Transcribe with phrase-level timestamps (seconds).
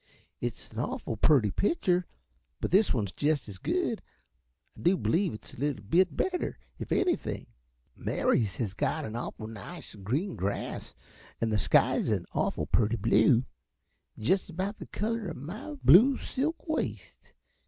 [0.39, 2.07] It's an awful purty pitcher,
[2.59, 4.01] but this one's jest as good.
[4.75, 7.45] I do b'lieve it's a little bit better, if anything.
[7.95, 10.95] Mary's has got some awful nice, green grass,
[11.39, 13.45] an' the sky's an awful purty blue
[14.17, 17.33] jest about the color uh my blue silk waist.